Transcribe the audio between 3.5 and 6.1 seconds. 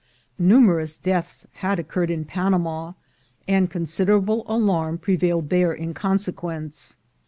considerable alarm pre vailed there in